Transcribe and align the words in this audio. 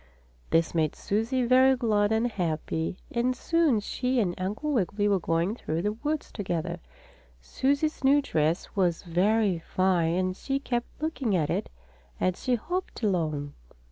This 0.49 0.73
made 0.73 0.95
Susie 0.95 1.43
very 1.43 1.75
glad 1.75 2.11
and 2.11 2.25
happy, 2.25 2.97
and 3.11 3.35
soon 3.35 3.79
she 3.79 4.19
and 4.19 4.33
Uncle 4.41 4.73
Wiggily 4.73 5.07
were 5.07 5.19
going 5.19 5.53
through 5.55 5.83
the 5.83 5.91
woods 5.93 6.31
together. 6.31 6.79
Susie's 7.39 8.03
new 8.03 8.19
dress 8.19 8.75
was 8.75 9.03
very 9.03 9.59
fine 9.59 10.13
and 10.15 10.35
she 10.35 10.57
kept 10.57 10.87
looking 11.03 11.35
at 11.35 11.51
it 11.51 11.69
as 12.19 12.41
she 12.41 12.55
hopped 12.55 13.03
along. 13.03 13.53